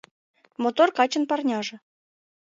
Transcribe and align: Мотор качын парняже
Мотор 0.63 0.89
качын 0.97 1.23
парняже 1.29 1.75